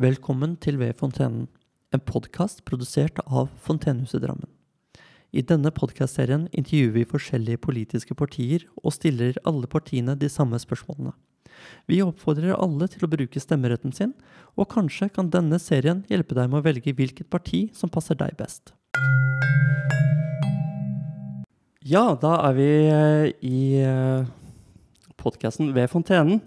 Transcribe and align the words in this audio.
Velkommen 0.00 0.54
til 0.56 0.78
Ved 0.80 0.94
fontenen, 0.96 1.42
en 1.92 2.00
podkast 2.00 2.62
produsert 2.64 3.18
av 3.26 3.50
Fontenehuset 3.60 4.22
Drammen. 4.22 4.48
I 5.28 5.42
denne 5.44 5.68
podkastserien 5.76 6.46
intervjuer 6.56 6.94
vi 6.94 7.02
forskjellige 7.10 7.60
politiske 7.66 8.16
partier 8.16 8.64
og 8.80 8.94
stiller 8.96 9.36
alle 9.44 9.68
partiene 9.68 10.14
de 10.16 10.30
samme 10.32 10.56
spørsmålene. 10.56 11.12
Vi 11.84 12.00
oppfordrer 12.00 12.56
alle 12.56 12.88
til 12.88 13.04
å 13.04 13.10
bruke 13.12 13.44
stemmeretten 13.44 13.92
sin, 13.92 14.16
og 14.56 14.70
kanskje 14.72 15.10
kan 15.12 15.28
denne 15.28 15.60
serien 15.60 16.00
hjelpe 16.08 16.32
deg 16.38 16.48
med 16.48 16.62
å 16.62 16.68
velge 16.70 16.96
hvilket 16.96 17.28
parti 17.28 17.66
som 17.76 17.92
passer 17.92 18.16
deg 18.16 18.40
best. 18.40 18.72
Ja, 21.84 22.16
da 22.16 22.38
er 22.48 22.56
vi 22.56 22.72
eh, 22.88 23.28
i 23.44 23.60
podkasten 25.20 25.74
Ved 25.76 25.88
fontenen. 25.92 26.40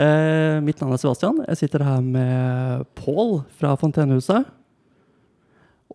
Eh, 0.00 0.58
mitt 0.64 0.80
navn 0.80 0.96
er 0.96 1.00
Sebastian. 1.00 1.44
Jeg 1.48 1.60
sitter 1.60 1.84
her 1.84 2.00
med 2.02 2.84
Pål 2.98 3.42
fra 3.58 3.76
Fontenehuset. 3.78 4.48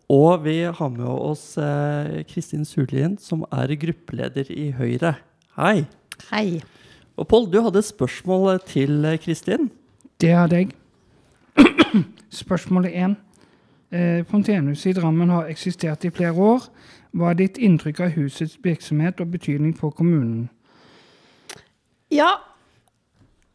Og 0.10 0.44
vi 0.46 0.62
har 0.64 0.90
med 0.90 1.06
oss 1.06 1.58
eh, 1.58 2.24
Kristin 2.30 2.66
Sulien, 2.66 3.18
som 3.22 3.44
er 3.52 3.76
gruppeleder 3.78 4.50
i 4.50 4.72
Høyre. 4.78 5.16
Hei. 5.58 5.86
Hei. 6.32 6.62
Og 7.20 7.28
Pål, 7.28 7.50
du 7.52 7.60
hadde 7.62 7.84
spørsmål 7.84 8.62
til 8.66 9.06
eh, 9.06 9.20
Kristin? 9.22 9.70
Det 10.22 10.32
hadde 10.34 10.64
jeg. 10.64 10.72
Spørsmålet 12.42 12.96
én. 12.96 13.18
Eh, 13.92 14.26
Fontenehuset 14.26 14.94
i 14.94 15.00
Drammen 15.02 15.30
har 15.30 15.50
eksistert 15.50 16.06
i 16.06 16.14
flere 16.14 16.34
år. 16.34 16.70
Hva 17.12 17.32
er 17.32 17.40
ditt 17.40 17.58
inntrykk 17.58 18.04
av 18.06 18.16
husets 18.18 18.58
virksomhet 18.64 19.22
og 19.22 19.32
betydning 19.34 19.74
for 19.78 19.90
kommunen? 19.90 20.50
Ja, 22.10 22.30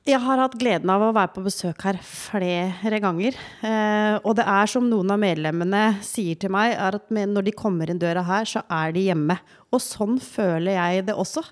jeg 0.05 0.21
har 0.21 0.39
hatt 0.39 0.53
gleden 0.61 0.91
av 0.93 1.01
å 1.01 1.15
være 1.17 1.33
på 1.33 1.43
besøk 1.47 1.81
her 1.87 1.97
flere 2.05 2.99
ganger. 3.01 3.35
Eh, 3.65 4.19
og 4.21 4.37
det 4.39 4.45
er 4.53 4.69
som 4.69 4.85
noen 4.87 5.11
av 5.11 5.19
medlemmene 5.19 5.81
sier 6.05 6.37
til 6.39 6.53
meg, 6.53 6.75
er 6.77 6.99
at 6.99 7.09
når 7.11 7.47
de 7.47 7.55
kommer 7.57 7.89
inn 7.89 7.99
døra 7.99 8.23
her, 8.29 8.47
så 8.47 8.61
er 8.69 8.93
de 8.93 9.07
hjemme. 9.09 9.39
Og 9.73 9.81
sånn 9.81 10.21
føler 10.23 10.77
jeg 10.77 11.07
det 11.09 11.17
også. 11.19 11.43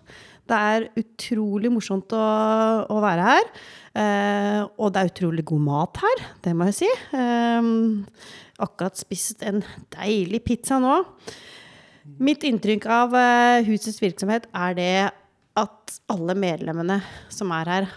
Det 0.47 0.59
er 0.59 0.87
utrolig 1.01 1.73
morsomt 1.73 2.13
å, 2.13 2.21
å 2.87 2.99
være 3.03 3.25
her. 3.31 3.51
Eh, 3.97 4.61
og 4.77 4.93
det 4.93 5.01
er 5.01 5.11
utrolig 5.15 5.47
god 5.49 5.65
mat 5.71 6.03
her, 6.05 6.23
det 6.45 6.53
må 6.55 6.69
jeg 6.69 6.79
si. 6.83 6.93
Eh, 7.17 7.73
akkurat 8.63 9.01
spist 9.01 9.43
en 9.49 9.65
deilig 9.97 10.43
pizza 10.47 10.79
nå. 10.83 11.01
Mitt 12.23 12.45
inntrykk 12.47 12.87
av 12.91 13.17
eh, 13.17 13.65
husets 13.65 13.99
virksomhet 14.05 14.47
er 14.53 14.79
det 14.79 14.95
at 15.59 15.99
alle 16.13 16.37
medlemmene 16.39 17.01
som 17.33 17.53
er 17.55 17.71
her, 17.73 17.93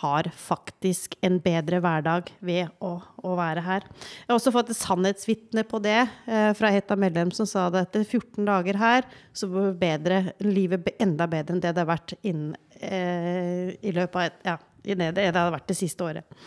har 0.00 0.30
faktisk 0.32 1.16
en 1.26 1.36
bedre 1.44 1.76
hverdag 1.84 2.30
ved 2.44 2.70
å, 2.80 2.94
å 3.20 3.34
være 3.36 3.60
her. 3.66 3.84
Jeg 3.84 4.30
har 4.30 4.38
også 4.38 4.52
fått 4.54 4.72
et 4.72 4.78
sannhetsvitne 4.78 5.64
på 5.68 5.80
det 5.84 5.98
eh, 6.00 6.50
fra 6.56 6.70
et 6.72 6.92
av 6.92 7.00
medlemmene 7.00 7.36
som 7.36 7.48
sa 7.48 7.66
det 7.72 7.82
etter 7.84 8.06
14 8.06 8.48
dager 8.48 8.80
her, 8.80 9.08
så 9.36 9.50
blir 9.50 9.74
bedre, 9.80 10.22
livet 10.46 10.94
enda 10.96 11.28
bedre 11.28 11.56
enn 11.56 11.64
det 11.64 11.74
det 11.76 11.84
har 11.84 11.90
vært 11.90 12.16
innen, 12.22 12.54
eh, 12.80 13.74
i 13.76 13.92
løpet 13.96 14.16
av 14.16 14.28
et, 14.30 14.38
ja, 14.48 14.56
i 14.88 14.96
det, 14.96 15.10
det 15.18 15.28
har 15.36 15.52
vært 15.52 15.68
det 15.68 15.76
siste 15.82 16.06
året. 16.06 16.40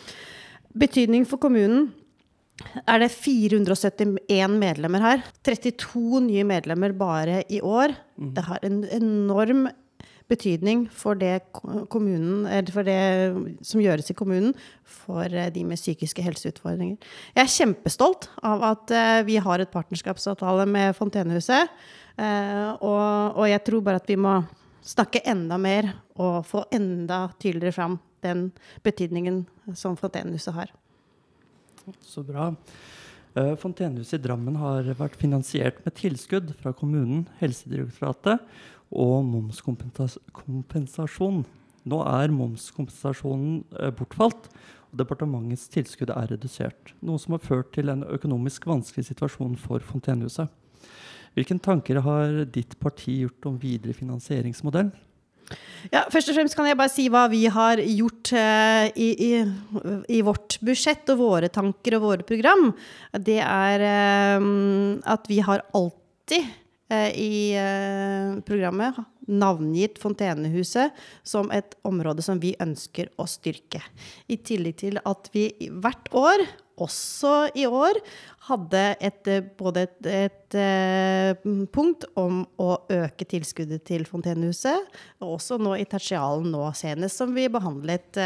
Betydning 0.73 1.27
for 1.29 1.41
kommunen 1.41 1.91
er 2.89 3.01
det 3.01 3.11
471 3.13 4.57
medlemmer 4.57 5.03
her. 5.03 5.23
32 5.45 6.23
nye 6.25 6.45
medlemmer 6.47 6.93
bare 6.97 7.41
i 7.53 7.61
år. 7.61 7.93
Mm. 8.17 8.33
Det 8.33 8.45
har 8.49 8.65
en 8.65 8.83
enorm 8.97 9.67
betydning 10.33 10.85
for 10.91 11.17
det, 11.19 11.37
kommunen, 11.93 12.47
for 12.73 12.87
det 12.87 12.97
som 13.65 13.81
gjøres 13.83 14.09
i 14.11 14.17
kommunen 14.17 14.53
for 15.03 15.27
eh, 15.29 15.51
de 15.53 15.63
med 15.67 15.79
psykiske 15.79 16.23
helseutfordringer. 16.25 16.97
Jeg 17.35 17.43
er 17.43 17.53
kjempestolt 17.55 18.29
av 18.45 18.65
at 18.73 18.93
eh, 18.93 19.19
vi 19.27 19.37
har 19.41 19.61
et 19.61 19.73
partnerskapsavtale 19.73 20.65
med 20.69 20.95
Fontenehuset. 20.97 21.71
Eh, 22.17 22.69
og, 22.79 23.39
og 23.39 23.49
jeg 23.49 23.63
tror 23.67 23.85
bare 23.85 24.01
at 24.01 24.09
vi 24.09 24.19
må 24.19 24.39
snakke 24.83 25.23
enda 25.29 25.59
mer 25.61 25.93
og 26.19 26.43
få 26.47 26.65
enda 26.75 27.27
tydeligere 27.39 27.75
fram 27.75 27.99
den 28.23 28.49
betydningen 28.83 29.43
som 29.77 29.95
Fontenehuset 29.99 30.55
har. 30.55 30.73
Så 32.03 32.23
bra. 32.23 32.51
Fontenehuset 33.33 34.19
i 34.19 34.23
Drammen 34.23 34.55
har 34.61 34.85
vært 34.99 35.17
finansiert 35.19 35.79
med 35.83 35.95
tilskudd 35.97 36.51
fra 36.59 36.71
kommunen, 36.77 37.25
Helsedirektoratet 37.39 38.43
og 38.93 39.25
momskompensasjon. 39.27 41.45
Nå 41.89 41.97
er 42.07 42.31
momskompensasjonen 42.31 43.63
eh, 43.79 43.91
bortfalt, 43.95 44.49
og 44.91 44.97
departementets 45.01 45.67
tilskudd 45.73 46.11
er 46.13 46.27
redusert. 46.31 46.93
Noe 47.03 47.19
som 47.19 47.33
har 47.35 47.41
ført 47.43 47.73
til 47.75 47.89
en 47.91 48.03
økonomisk 48.05 48.67
vanskelig 48.69 49.05
situasjon 49.09 49.55
for 49.59 49.79
Fontenehuset. 49.83 50.47
Hvilke 51.33 51.57
tanker 51.65 51.97
har 52.05 52.45
ditt 52.53 52.77
parti 52.79 53.13
gjort 53.23 53.45
om 53.49 53.55
videre 53.61 53.93
finansieringsmodell? 53.97 54.91
Ja, 55.91 56.05
først 56.13 56.29
og 56.31 56.37
fremst 56.37 56.55
kan 56.55 56.67
jeg 56.69 56.77
bare 56.79 56.91
si 56.91 57.09
hva 57.11 57.25
vi 57.31 57.41
har 57.51 57.81
gjort 57.81 58.31
uh, 58.37 58.85
i, 58.95 59.09
i, 59.11 59.31
i, 60.15 60.21
vårt 60.23 60.55
budsjett 60.63 61.09
og 61.11 61.19
våre 61.19 61.49
tanker 61.51 61.97
og 61.97 62.05
våre 62.05 62.23
program. 62.27 62.69
Det 63.11 63.41
er 63.43 63.83
uh, 63.83 64.39
at 65.15 65.27
vi 65.29 65.41
har 65.43 65.65
alltid 65.75 66.47
i 67.15 67.53
eh, 67.57 68.39
programmet 68.47 68.97
navngitt 69.27 69.99
Fontenehuset 70.01 70.91
som 71.23 71.51
et 71.55 71.77
område 71.87 72.23
som 72.25 72.41
vi 72.43 72.53
ønsker 72.61 73.11
å 73.19 73.27
styrke. 73.29 73.81
I 74.27 74.37
tillegg 74.43 74.77
til 74.81 74.99
at 74.99 75.29
vi 75.35 75.47
hvert 75.69 76.11
år, 76.17 76.43
også 76.83 77.33
i 77.53 77.67
år, 77.69 77.99
hadde 78.49 78.81
et, 78.97 79.27
eh, 79.29 79.45
både 79.59 79.85
et, 79.87 79.99
et, 80.09 80.57
et, 80.57 81.45
punkt 81.75 82.07
om 82.19 82.41
å 82.61 82.71
øke 82.91 83.27
tilskuddet 83.29 83.85
til 83.87 84.07
Fontenehuset, 84.09 84.89
og 85.21 85.37
også 85.37 85.59
nå 85.61 85.77
i 85.77 85.85
tertialen 85.89 86.49
nå 86.51 86.65
senest, 86.77 87.21
som 87.21 87.35
vi 87.35 87.45
behandlet 87.53 88.19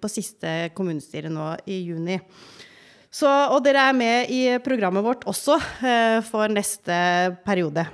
på 0.00 0.12
siste 0.12 0.70
kommunestyre 0.78 1.32
nå 1.32 1.52
i 1.66 1.82
juni. 1.90 2.20
Så, 3.12 3.28
og 3.28 3.62
dere 3.64 3.86
er 3.88 3.96
med 3.96 4.32
i 4.34 4.42
programmet 4.64 5.04
vårt 5.04 5.24
også 5.28 5.56
eh, 5.86 6.18
for 6.26 6.52
neste 6.52 6.96
periode. 7.46 7.86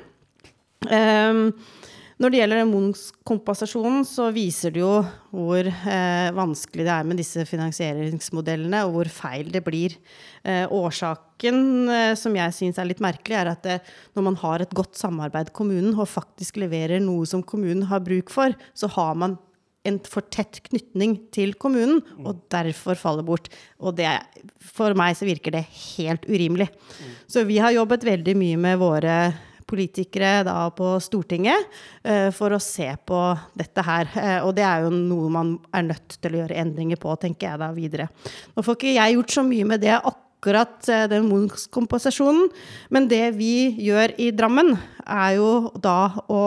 Um, 0.88 1.52
når 2.22 2.30
det 2.30 2.38
gjelder 2.38 2.68
momskompensasjonen, 2.70 4.04
så 4.06 4.28
viser 4.34 4.70
det 4.74 4.82
jo 4.82 4.92
hvor 5.34 5.66
eh, 5.66 6.28
vanskelig 6.36 6.84
det 6.86 6.92
er 6.94 7.08
med 7.08 7.18
disse 7.18 7.42
finansieringsmodellene, 7.48 8.84
og 8.86 8.92
hvor 8.94 9.10
feil 9.10 9.48
det 9.50 9.64
blir. 9.66 9.96
Eh, 10.46 10.70
årsaken, 10.70 11.58
eh, 11.90 12.12
som 12.18 12.36
jeg 12.38 12.54
syns 12.54 12.78
er 12.78 12.86
litt 12.86 13.02
merkelig, 13.02 13.40
er 13.40 13.50
at 13.56 13.66
eh, 13.66 13.90
når 14.14 14.26
man 14.28 14.38
har 14.38 14.62
et 14.62 14.76
godt 14.76 15.00
samarbeid 15.00 15.50
kommunen, 15.56 15.96
og 15.96 16.12
faktisk 16.12 16.60
leverer 16.62 17.02
noe 17.02 17.26
som 17.26 17.42
kommunen 17.42 17.88
har 17.90 18.04
bruk 18.06 18.30
for, 18.30 18.54
så 18.70 18.92
har 18.94 19.18
man 19.18 19.34
en 19.88 19.98
for 20.06 20.26
tett 20.30 20.60
knytning 20.68 21.16
til 21.34 21.54
kommunen, 21.58 22.00
mm. 22.02 22.26
og 22.26 22.42
derfor 22.52 22.98
faller 22.98 23.26
bort. 23.26 23.48
Og 23.82 23.96
det, 23.98 24.08
for 24.62 24.94
meg 24.98 25.16
så 25.18 25.26
virker 25.26 25.56
det 25.56 25.64
helt 25.66 26.26
urimelig. 26.28 26.68
Mm. 26.70 27.16
Så 27.34 27.46
vi 27.48 27.58
har 27.62 27.74
jobbet 27.74 28.06
veldig 28.06 28.36
mye 28.38 28.60
med 28.62 28.78
våre 28.82 29.16
politikere 29.72 30.42
da 30.46 30.56
på 30.74 30.94
Stortinget 31.02 31.68
uh, 32.04 32.28
for 32.34 32.54
å 32.54 32.62
se 32.62 32.88
på 33.08 33.20
dette 33.58 33.84
her. 33.86 34.10
Uh, 34.14 34.40
og 34.48 34.56
det 34.58 34.66
er 34.68 34.84
jo 34.86 34.92
noe 34.94 35.30
man 35.32 35.54
er 35.74 35.86
nødt 35.88 36.18
til 36.20 36.34
å 36.36 36.42
gjøre 36.42 36.58
endringer 36.62 37.00
på, 37.00 37.14
tenker 37.20 37.50
jeg 37.52 37.62
da 37.62 37.70
videre. 37.76 38.10
Nå 38.54 38.66
får 38.66 38.78
ikke 38.78 38.96
jeg 38.98 39.16
gjort 39.16 39.38
så 39.38 39.46
mye 39.46 39.70
med 39.72 39.82
det 39.84 39.94
akkurat 39.96 40.76
uh, 40.92 41.06
den 41.10 41.28
momskompensasjonen, 41.30 42.50
men 42.92 43.08
det 43.10 43.24
vi 43.38 43.54
gjør 43.88 44.14
i 44.20 44.32
Drammen, 44.36 44.76
er 45.02 45.38
jo 45.38 45.72
da 45.82 45.98
å 46.30 46.42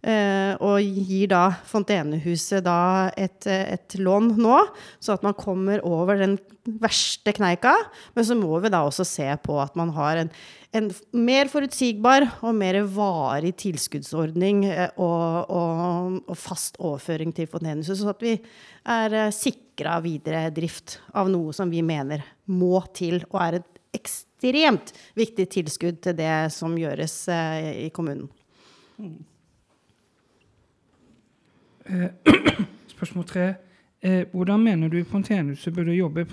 og 0.00 0.80
gir 0.80 1.28
da 1.28 1.42
Fontenehuset 1.68 2.64
da 2.64 3.10
et, 3.20 3.44
et, 3.44 3.96
lån 4.00 4.30
nå, 4.40 4.56
så 4.96 5.12
at 5.18 5.26
man 5.26 5.36
kommer 5.36 5.82
over 5.84 6.16
den 6.16 6.38
verste 6.80 7.32
kneika. 7.36 7.74
Men 8.14 8.26
så 8.26 8.36
må 8.38 8.58
vi 8.60 8.70
da 8.72 8.82
også 8.86 9.06
se 9.06 9.28
på 9.44 9.58
at 9.62 9.76
man 9.78 9.92
har 9.96 10.22
en, 10.22 10.30
en 10.76 10.90
mer 11.16 11.50
forutsigbar 11.50 12.26
og 12.40 12.54
mer 12.58 12.80
varig 12.94 13.54
tilskuddsordning 13.60 14.64
uh, 14.68 14.86
og, 15.00 15.50
og, 15.50 16.20
og, 16.26 16.36
fast 16.38 16.78
overføring 16.80 17.34
til 17.36 17.48
Fontenehuset, 17.50 18.00
så 18.00 18.12
at 18.12 18.24
vi 18.24 18.36
er 18.36 19.18
uh, 19.26 19.34
sikra 19.34 19.98
videre 20.04 20.48
drift 20.54 20.98
av 21.16 21.30
noe 21.32 21.54
som 21.56 21.72
vi 21.72 21.82
mener 21.86 22.24
må 22.50 22.80
til, 22.96 23.22
og 23.32 23.40
er 23.46 23.60
et 23.60 23.80
ekstremt 23.96 24.92
viktig 25.18 25.48
tilskudd 25.50 25.98
til 26.04 26.14
det 26.20 26.34
som 26.54 26.76
gjøres 26.78 27.16
i 27.26 27.88
kommunen. 27.90 28.28
Eh, 31.86 32.08
spørsmål 32.86 33.24
tre. 33.24 33.54
Eh, 34.02 34.26
hvordan 34.32 34.60
mener 34.60 34.88
du 34.88 35.04
Fontenehuset 35.04 35.74
burde 35.74 35.92
jobbe 35.92 36.26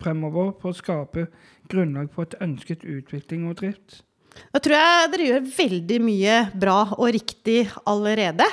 fremover 0.00 0.52
for 0.60 0.70
å 0.70 0.76
skape 0.76 1.26
grunnlag 1.68 2.10
for 2.14 2.22
et 2.22 2.36
ønsket 2.40 2.84
utvikling 2.84 3.48
og 3.50 3.58
drift? 3.58 4.05
Da 4.52 4.60
tror 4.62 4.76
jeg 4.76 5.10
dere 5.12 5.28
gjør 5.30 5.46
veldig 5.56 5.98
mye 6.04 6.36
bra 6.56 6.78
og 6.96 7.08
riktig 7.16 7.66
allerede. 7.88 8.46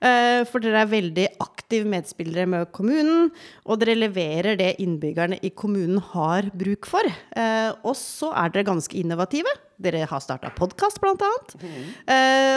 Eh, 0.00 0.42
for 0.48 0.64
dere 0.64 0.84
er 0.84 0.90
veldig 0.90 1.26
aktive 1.44 1.88
medspillere 1.90 2.46
med 2.48 2.70
kommunen, 2.74 3.28
og 3.66 3.80
dere 3.82 3.98
leverer 3.98 4.56
det 4.60 4.74
innbyggerne 4.80 5.40
i 5.44 5.52
kommunen 5.52 6.00
har 6.14 6.48
bruk 6.56 6.88
for. 6.88 7.04
Eh, 7.06 7.70
og 7.84 7.96
så 7.98 8.32
er 8.32 8.54
dere 8.54 8.68
ganske 8.70 8.96
innovative. 8.96 9.52
Dere 9.80 10.04
har 10.08 10.20
starta 10.24 10.52
podkast, 10.56 11.00
bl.a. 11.00 11.30
Mm. 11.56 11.84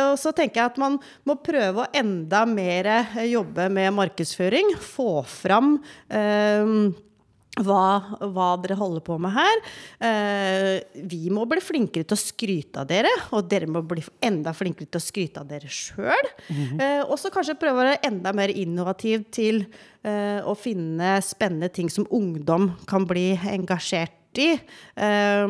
Og 0.10 0.18
så 0.20 0.34
tenker 0.36 0.60
jeg 0.60 0.72
at 0.74 0.80
man 0.82 0.98
må 1.24 1.38
prøve 1.40 1.86
å 1.86 1.92
enda 1.96 2.42
mer 2.44 2.90
jobbe 3.24 3.70
med 3.72 3.94
markedsføring. 3.96 4.74
Få 4.84 5.22
fram 5.24 5.78
hva, 7.62 8.18
hva, 8.34 8.48
dere 8.64 8.78
holder 8.80 9.04
på 9.06 9.20
med 9.22 9.34
her. 9.36 9.60
Eh, 10.02 11.04
vi 11.06 11.28
må 11.34 11.46
bli 11.50 11.62
flinkere 11.62 12.08
til 12.08 12.18
å 12.18 12.22
skryte 12.22 12.82
av 12.82 12.90
dere, 12.90 13.12
og 13.36 13.46
dere 13.52 13.70
må 13.70 13.84
bli 13.86 14.02
enda 14.26 14.56
flinkere 14.58 14.90
til 14.90 15.02
å 15.02 15.06
skryte 15.06 15.44
av 15.44 15.52
dere 15.52 15.70
sjøl. 15.70 16.30
Mm 16.50 16.64
-hmm. 16.64 16.82
eh, 16.82 17.04
og 17.06 17.20
så 17.20 17.30
kanskje 17.30 17.60
prøve 17.60 17.78
å 17.78 17.84
være 17.84 18.02
enda 18.04 18.34
mer 18.34 18.50
innovativ 18.50 19.26
til 19.32 19.66
eh, 20.04 20.42
å 20.42 20.56
finne 20.56 21.22
spennende 21.22 21.70
ting 21.70 21.90
som 21.90 22.08
ungdom 22.10 22.72
kan 22.88 23.06
bli 23.06 23.38
engasjert 23.38 24.38
i. 24.38 24.60
Eh, 24.96 25.48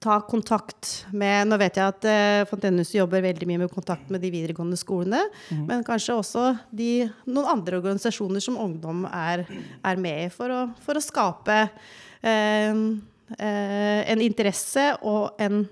ta 0.00 0.16
kontakt 0.24 1.06
med 1.12 1.50
Nå 1.50 1.58
vet 1.60 1.76
jeg 1.76 1.92
at 1.92 2.06
eh, 2.08 2.42
Fontenehuset 2.48 2.96
jobber 2.96 3.24
veldig 3.24 3.48
mye 3.48 3.60
med 3.64 3.72
kontakt 3.72 4.08
med 4.12 4.22
de 4.24 4.30
videregående 4.32 4.78
skolene, 4.80 5.26
mm. 5.50 5.66
men 5.68 5.84
kanskje 5.84 6.16
også 6.16 6.44
de, 6.72 7.04
noen 7.28 7.50
andre 7.52 7.80
organisasjoner 7.82 8.40
som 8.44 8.56
ungdom 8.60 9.04
er, 9.06 9.44
er 9.84 10.00
med 10.00 10.24
i, 10.24 10.30
for 10.32 10.52
å, 10.54 10.62
for 10.80 10.96
å 10.96 11.04
skape 11.04 11.58
eh, 11.60 12.72
uh, 12.72 14.00
en 14.00 14.24
interesse 14.24 14.88
og 15.04 15.36
en 15.40 15.66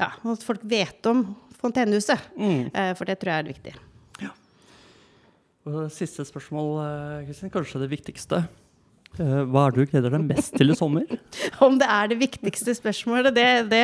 Ja, 0.00 0.08
at 0.16 0.42
folk 0.42 0.64
vet 0.66 1.04
om 1.06 1.20
Fontenehuset. 1.60 2.32
Mm. 2.34 2.72
for 2.98 3.06
det 3.06 3.20
tror 3.20 3.30
jeg 3.30 3.42
er 3.42 3.50
viktig. 3.52 3.72
Ja. 4.24 4.32
Og 5.68 5.92
siste 5.94 6.24
spørsmål, 6.26 6.72
Kristin. 7.28 7.52
Kanskje 7.54 7.84
det 7.84 7.90
viktigste. 7.92 8.40
Eh, 9.20 9.40
hva 9.52 9.66
er 9.66 9.74
det 9.74 9.84
du 9.84 9.90
gleder 9.90 10.14
deg 10.14 10.22
mest 10.24 10.54
til 10.56 10.72
i 10.72 10.76
sommer? 10.76 11.04
Om 11.66 11.76
det 11.80 11.88
er 11.90 12.08
det 12.08 12.18
viktigste 12.22 12.74
spørsmålet, 12.78 13.34
det, 13.36 13.48
det, 13.68 13.82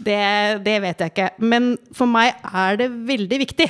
det, 0.00 0.20
det, 0.64 0.76
vet 0.86 1.02
jeg 1.04 1.12
ikke. 1.12 1.28
Men 1.44 1.74
for 1.96 2.08
meg 2.08 2.32
er 2.48 2.80
det 2.80 2.88
veldig 3.10 3.40
viktig 3.42 3.68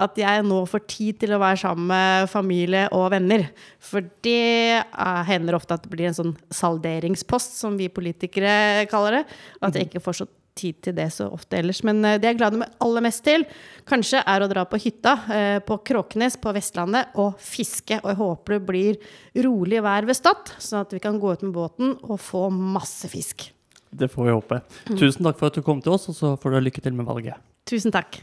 at 0.00 0.20
jeg 0.20 0.44
nå 0.46 0.60
får 0.68 0.84
tid 0.88 1.20
til 1.22 1.34
å 1.36 1.40
være 1.40 1.62
sammen 1.62 1.88
med 1.90 2.28
familie 2.32 2.86
og 2.96 3.08
venner. 3.14 3.46
For 3.80 4.04
det 4.24 4.84
hender 5.28 5.56
ofte 5.56 5.76
at 5.76 5.84
det 5.84 5.92
blir 5.92 6.10
en 6.10 6.16
sånn 6.16 6.36
salderingspost, 6.52 7.56
som 7.60 7.80
vi 7.80 7.88
politikere 7.92 8.86
kaller 8.92 9.20
det. 9.20 9.24
At 9.64 9.76
jeg 9.76 9.88
ikke 9.88 10.04
får 10.04 10.22
så 10.22 10.28
tid 10.60 10.80
til 10.84 10.96
det 10.96 11.08
så 11.14 11.28
ofte 11.32 11.58
ellers. 11.58 11.82
Men 11.86 12.02
eh, 12.04 12.18
det 12.20 12.32
jeg 12.32 12.40
gleder 12.40 12.62
meg 12.62 12.74
aller 12.84 13.04
mest 13.04 13.24
til, 13.26 13.46
kanskje 13.88 14.22
er 14.22 14.44
å 14.44 14.50
dra 14.50 14.66
på 14.68 14.80
hytta 14.80 15.16
eh, 15.34 15.58
på 15.64 15.80
Kråkenes 15.90 16.38
på 16.40 16.54
Vestlandet 16.56 17.16
og 17.20 17.40
fiske. 17.42 18.00
Og 18.02 18.12
jeg 18.12 18.20
håper 18.20 18.56
det 18.56 18.62
blir 18.68 19.00
rolig 19.46 19.82
vær 19.84 20.08
ved 20.08 20.18
Stad, 20.18 20.54
sånn 20.58 20.84
at 20.84 20.94
vi 20.96 21.02
kan 21.02 21.18
gå 21.20 21.34
ut 21.34 21.46
med 21.46 21.56
båten 21.56 21.96
og 22.06 22.20
få 22.22 22.48
masse 22.54 23.10
fisk. 23.10 23.50
Det 23.90 24.06
får 24.10 24.28
vi 24.28 24.34
håpe. 24.36 24.60
Tusen 24.94 25.26
takk 25.26 25.38
for 25.40 25.50
at 25.50 25.56
du 25.58 25.64
kom 25.66 25.80
til 25.82 25.96
oss, 25.96 26.06
og 26.12 26.16
så 26.16 26.34
får 26.38 26.54
du 26.54 26.60
lykke 26.68 26.82
til 26.84 26.94
med 26.94 27.08
valget. 27.08 27.40
Tusen 27.66 27.94
takk. 27.94 28.20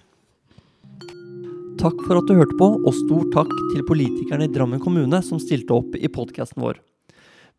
Takk 1.78 2.00
for 2.07 2.18
at 2.18 2.30
du 2.30 2.38
hørte 2.40 2.56
på, 2.57 2.69
og 2.80 2.95
stor 3.04 3.28
takk 3.36 3.51
til 3.74 3.83
politikerne 3.86 4.48
i 4.48 4.54
Drammen 4.54 4.81
kommune 4.81 5.19
som 5.25 5.42
stilte 5.42 5.75
opp 5.75 5.94
i 6.00 6.10
podkasten 6.10 6.63
vår. 6.63 6.80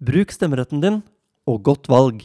Bruk 0.02 0.34
stemmeretten 0.34 0.82
din, 0.82 1.00
og 1.46 1.62
godt 1.69 1.86
valg! 1.92 2.24